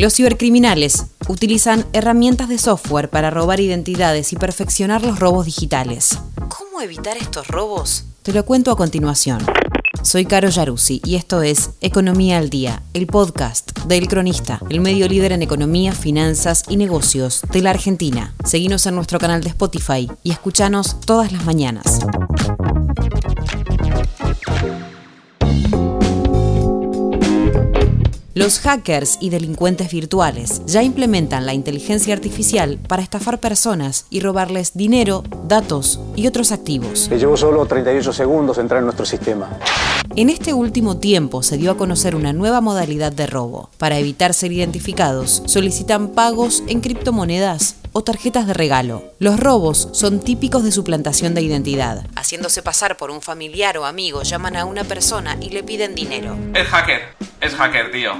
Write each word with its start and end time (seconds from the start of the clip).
Los 0.00 0.14
cibercriminales 0.14 1.06
utilizan 1.28 1.84
herramientas 1.92 2.48
de 2.48 2.56
software 2.56 3.10
para 3.10 3.28
robar 3.28 3.60
identidades 3.60 4.32
y 4.32 4.36
perfeccionar 4.36 5.02
los 5.04 5.18
robos 5.18 5.44
digitales. 5.44 6.18
¿Cómo 6.48 6.80
evitar 6.80 7.18
estos 7.18 7.48
robos? 7.48 8.06
Te 8.22 8.32
lo 8.32 8.46
cuento 8.46 8.70
a 8.70 8.76
continuación. 8.76 9.44
Soy 10.02 10.24
Caro 10.24 10.48
Yaruzzi 10.48 11.02
y 11.04 11.16
esto 11.16 11.42
es 11.42 11.72
Economía 11.82 12.38
al 12.38 12.48
Día, 12.48 12.82
el 12.94 13.06
podcast 13.06 13.78
del 13.86 14.08
Cronista, 14.08 14.58
el 14.70 14.80
medio 14.80 15.06
líder 15.06 15.32
en 15.32 15.42
economía, 15.42 15.92
finanzas 15.92 16.64
y 16.70 16.78
negocios 16.78 17.42
de 17.52 17.60
la 17.60 17.70
Argentina. 17.70 18.34
Seguinos 18.44 18.86
en 18.86 18.94
nuestro 18.94 19.18
canal 19.18 19.42
de 19.42 19.50
Spotify 19.50 20.10
y 20.22 20.30
escuchanos 20.30 20.98
todas 21.00 21.30
las 21.30 21.44
mañanas. 21.44 22.00
Los 28.32 28.60
hackers 28.60 29.18
y 29.20 29.30
delincuentes 29.30 29.90
virtuales 29.90 30.62
ya 30.64 30.84
implementan 30.84 31.46
la 31.46 31.52
inteligencia 31.52 32.14
artificial 32.14 32.78
para 32.86 33.02
estafar 33.02 33.40
personas 33.40 34.06
y 34.08 34.20
robarles 34.20 34.70
dinero, 34.74 35.24
datos 35.48 35.98
y 36.14 36.28
otros 36.28 36.52
activos. 36.52 37.08
Le 37.10 37.18
llevó 37.18 37.36
solo 37.36 37.66
38 37.66 38.12
segundos 38.12 38.58
entrar 38.58 38.78
en 38.78 38.84
nuestro 38.84 39.04
sistema. 39.04 39.58
En 40.14 40.30
este 40.30 40.54
último 40.54 40.98
tiempo 40.98 41.42
se 41.42 41.56
dio 41.56 41.72
a 41.72 41.76
conocer 41.76 42.14
una 42.14 42.32
nueva 42.32 42.60
modalidad 42.60 43.10
de 43.10 43.26
robo. 43.26 43.70
Para 43.78 43.98
evitar 43.98 44.32
ser 44.32 44.52
identificados, 44.52 45.42
solicitan 45.46 46.10
pagos 46.10 46.62
en 46.68 46.82
criptomonedas 46.82 47.76
o 47.92 48.02
tarjetas 48.02 48.46
de 48.46 48.54
regalo. 48.54 49.12
Los 49.18 49.40
robos 49.40 49.88
son 49.90 50.20
típicos 50.20 50.62
de 50.62 50.70
suplantación 50.70 51.34
de 51.34 51.42
identidad. 51.42 52.06
Haciéndose 52.14 52.62
pasar 52.62 52.96
por 52.96 53.10
un 53.10 53.22
familiar 53.22 53.76
o 53.78 53.86
amigo, 53.86 54.22
llaman 54.22 54.56
a 54.56 54.64
una 54.66 54.84
persona 54.84 55.36
y 55.40 55.50
le 55.50 55.64
piden 55.64 55.96
dinero. 55.96 56.36
Es 56.54 56.68
hacker, 56.68 57.00
es 57.40 57.54
hacker, 57.54 57.90
tío. 57.90 58.12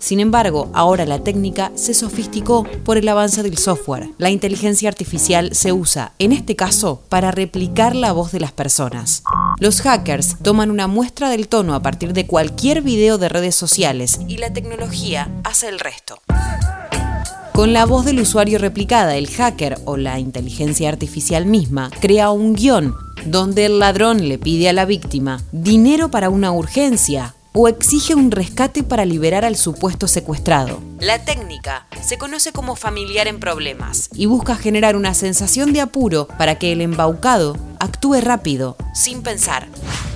Sin 0.00 0.20
embargo, 0.20 0.70
ahora 0.74 1.06
la 1.06 1.20
técnica 1.20 1.72
se 1.74 1.94
sofisticó 1.94 2.64
por 2.84 2.96
el 2.96 3.08
avance 3.08 3.42
del 3.42 3.58
software. 3.58 4.10
La 4.18 4.30
inteligencia 4.30 4.88
artificial 4.88 5.54
se 5.54 5.72
usa, 5.72 6.12
en 6.18 6.32
este 6.32 6.56
caso, 6.56 7.02
para 7.08 7.30
replicar 7.30 7.94
la 7.94 8.12
voz 8.12 8.32
de 8.32 8.40
las 8.40 8.52
personas. 8.52 9.22
Los 9.58 9.80
hackers 9.82 10.38
toman 10.42 10.70
una 10.70 10.86
muestra 10.86 11.30
del 11.30 11.48
tono 11.48 11.74
a 11.74 11.82
partir 11.82 12.12
de 12.12 12.26
cualquier 12.26 12.82
video 12.82 13.18
de 13.18 13.28
redes 13.28 13.54
sociales 13.54 14.20
y 14.26 14.38
la 14.38 14.52
tecnología 14.52 15.28
hace 15.44 15.68
el 15.68 15.78
resto. 15.78 16.18
Con 17.52 17.74
la 17.74 17.84
voz 17.84 18.06
del 18.06 18.18
usuario 18.18 18.58
replicada, 18.58 19.16
el 19.16 19.28
hacker 19.28 19.78
o 19.84 19.98
la 19.98 20.18
inteligencia 20.18 20.88
artificial 20.88 21.44
misma 21.44 21.90
crea 22.00 22.30
un 22.30 22.54
guion 22.54 22.94
donde 23.26 23.66
el 23.66 23.78
ladrón 23.78 24.26
le 24.26 24.38
pide 24.38 24.70
a 24.70 24.72
la 24.72 24.86
víctima 24.86 25.42
dinero 25.52 26.10
para 26.10 26.30
una 26.30 26.50
urgencia 26.50 27.34
o 27.52 27.68
exige 27.68 28.14
un 28.14 28.30
rescate 28.30 28.82
para 28.82 29.04
liberar 29.04 29.44
al 29.44 29.56
supuesto 29.56 30.08
secuestrado. 30.08 30.80
La 31.00 31.24
técnica 31.24 31.86
se 32.02 32.18
conoce 32.18 32.52
como 32.52 32.76
familiar 32.76 33.28
en 33.28 33.40
problemas 33.40 34.08
y 34.14 34.26
busca 34.26 34.56
generar 34.56 34.96
una 34.96 35.14
sensación 35.14 35.72
de 35.72 35.80
apuro 35.80 36.28
para 36.38 36.58
que 36.58 36.72
el 36.72 36.80
embaucado 36.80 37.56
actúe 37.78 38.20
rápido, 38.20 38.76
sin 38.94 39.22
pensar. 39.22 39.68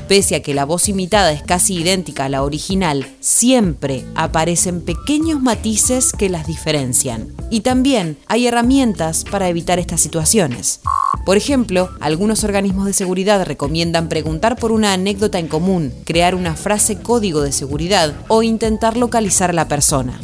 Pese 0.08 0.36
a 0.36 0.42
que 0.42 0.54
la 0.54 0.64
voz 0.64 0.88
imitada 0.88 1.32
es 1.32 1.42
casi 1.42 1.74
idéntica 1.74 2.26
a 2.26 2.28
la 2.28 2.44
original, 2.44 3.06
siempre 3.18 4.04
aparecen 4.14 4.80
pequeños 4.80 5.42
matices 5.42 6.12
que 6.12 6.28
las 6.28 6.46
diferencian. 6.46 7.34
Y 7.50 7.60
también 7.60 8.16
hay 8.28 8.46
herramientas 8.46 9.24
para 9.28 9.48
evitar 9.48 9.80
estas 9.80 10.00
situaciones. 10.00 10.80
Por 11.24 11.36
ejemplo, 11.36 11.90
algunos 11.98 12.44
organismos 12.44 12.86
de 12.86 12.92
seguridad 12.92 13.44
recomiendan 13.44 14.08
preguntar 14.08 14.54
por 14.54 14.70
una 14.70 14.92
anécdota 14.92 15.40
en 15.40 15.48
común, 15.48 15.92
crear 16.04 16.36
una 16.36 16.54
frase 16.54 16.98
código 17.00 17.42
de 17.42 17.50
seguridad 17.50 18.14
o 18.28 18.44
intentar 18.44 18.96
localizar 18.96 19.50
a 19.50 19.54
la 19.54 19.66
persona. 19.66 20.20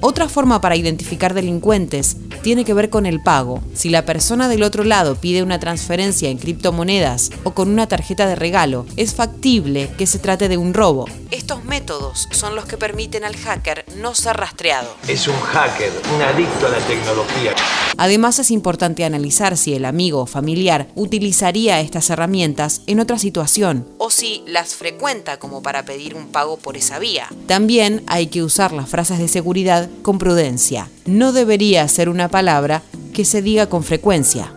Otra 0.00 0.30
forma 0.30 0.62
para 0.62 0.76
identificar 0.76 1.34
delincuentes 1.34 2.16
tiene 2.46 2.64
que 2.64 2.74
ver 2.74 2.90
con 2.90 3.06
el 3.06 3.20
pago. 3.20 3.60
Si 3.74 3.88
la 3.88 4.04
persona 4.04 4.46
del 4.48 4.62
otro 4.62 4.84
lado 4.84 5.16
pide 5.16 5.42
una 5.42 5.58
transferencia 5.58 6.30
en 6.30 6.38
criptomonedas 6.38 7.30
o 7.42 7.54
con 7.54 7.68
una 7.68 7.88
tarjeta 7.88 8.28
de 8.28 8.36
regalo, 8.36 8.86
es 8.94 9.16
factible 9.16 9.90
que 9.98 10.06
se 10.06 10.20
trate 10.20 10.48
de 10.48 10.56
un 10.56 10.72
robo. 10.72 11.06
Estos 11.32 11.64
métodos 11.64 12.28
son 12.30 12.54
los 12.54 12.66
que 12.66 12.76
permiten 12.76 13.24
al 13.24 13.34
hacker 13.34 13.84
no 13.96 14.14
ser 14.14 14.36
rastreado. 14.36 14.94
Es 15.08 15.26
un 15.26 15.34
hacker, 15.34 15.90
un 16.14 16.22
adicto 16.22 16.68
a 16.68 16.70
la 16.70 16.78
tecnología. 16.86 17.52
Además 17.96 18.38
es 18.38 18.52
importante 18.52 19.04
analizar 19.04 19.56
si 19.56 19.74
el 19.74 19.84
amigo 19.84 20.20
o 20.20 20.26
familiar 20.26 20.86
utilizaría 20.94 21.80
estas 21.80 22.10
herramientas 22.10 22.82
en 22.86 23.00
otra 23.00 23.18
situación 23.18 23.88
o 23.98 24.08
si 24.10 24.44
las 24.46 24.76
frecuenta 24.76 25.40
como 25.40 25.62
para 25.62 25.84
pedir 25.84 26.14
un 26.14 26.28
pago 26.28 26.58
por 26.58 26.76
esa 26.76 27.00
vía. 27.00 27.26
También 27.48 28.04
hay 28.06 28.28
que 28.28 28.44
usar 28.44 28.72
las 28.72 28.88
frases 28.88 29.18
de 29.18 29.26
seguridad 29.26 29.90
con 30.02 30.18
prudencia. 30.18 30.88
No 31.06 31.32
debería 31.32 31.86
ser 31.88 32.08
una 32.08 32.28
palabra 32.36 32.82
que 33.14 33.24
se 33.24 33.40
diga 33.40 33.66
con 33.66 33.82
frecuencia. 33.82 34.52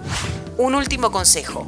Un 0.58 0.76
último 0.76 1.12
consejo. 1.12 1.66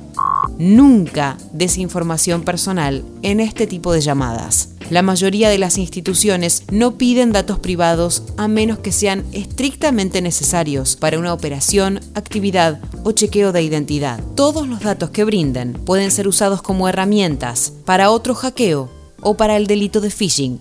Nunca 0.57 1.38
desinformación 1.53 2.41
personal 2.41 3.05
en 3.22 3.39
este 3.39 3.66
tipo 3.66 3.94
de 3.94 4.01
llamadas. 4.01 4.73
La 4.89 5.03
mayoría 5.03 5.47
de 5.47 5.57
las 5.57 5.77
instituciones 5.77 6.63
no 6.69 6.97
piden 6.97 7.31
datos 7.31 7.59
privados 7.59 8.23
a 8.35 8.49
menos 8.49 8.79
que 8.79 8.91
sean 8.91 9.23
estrictamente 9.31 10.22
necesarios 10.22 10.97
para 10.97 11.17
una 11.17 11.33
operación, 11.33 12.01
actividad 12.13 12.81
o 13.05 13.13
chequeo 13.13 13.53
de 13.53 13.63
identidad. 13.63 14.19
Todos 14.35 14.67
los 14.67 14.81
datos 14.81 15.11
que 15.11 15.23
brinden 15.23 15.72
pueden 15.85 16.11
ser 16.11 16.28
usados 16.28 16.61
como 16.61 16.89
herramientas 16.89 17.72
para 17.85 18.11
otro 18.11 18.35
hackeo 18.35 18.89
o 19.22 19.38
para 19.38 19.55
el 19.55 19.66
delito 19.66 20.01
de 20.01 20.09
phishing. 20.09 20.59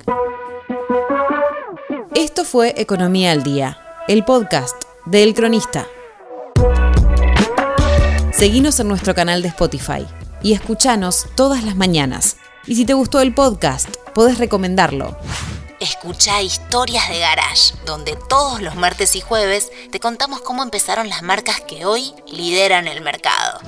Esto 2.14 2.44
fue 2.44 2.72
Economía 2.76 3.32
al 3.32 3.42
Día, 3.42 3.78
el 4.06 4.24
podcast 4.24 4.89
de 5.06 5.22
El 5.22 5.34
Cronista. 5.34 5.86
Seguinos 8.32 8.80
en 8.80 8.88
nuestro 8.88 9.14
canal 9.14 9.42
de 9.42 9.48
Spotify 9.48 10.06
y 10.42 10.52
escuchanos 10.52 11.26
todas 11.34 11.64
las 11.64 11.76
mañanas. 11.76 12.36
Y 12.66 12.76
si 12.76 12.84
te 12.84 12.94
gustó 12.94 13.20
el 13.20 13.34
podcast, 13.34 13.88
podés 14.14 14.38
recomendarlo. 14.38 15.16
Escucha 15.80 16.42
Historias 16.42 17.08
de 17.08 17.18
Garage, 17.18 17.74
donde 17.86 18.16
todos 18.28 18.60
los 18.60 18.76
martes 18.76 19.16
y 19.16 19.20
jueves 19.20 19.70
te 19.90 19.98
contamos 19.98 20.42
cómo 20.42 20.62
empezaron 20.62 21.08
las 21.08 21.22
marcas 21.22 21.60
que 21.60 21.86
hoy 21.86 22.12
lideran 22.30 22.86
el 22.86 23.00
mercado. 23.00 23.60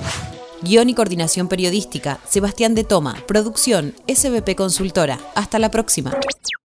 Guión 0.61 0.89
y 0.89 0.95
coordinación 0.95 1.49
periodística, 1.49 2.19
Sebastián 2.29 2.75
de 2.75 2.83
Toma. 2.83 3.15
Producción, 3.27 3.95
SBP 4.07 4.55
Consultora. 4.55 5.19
Hasta 5.35 5.59
la 5.59 5.71
próxima. 5.71 6.13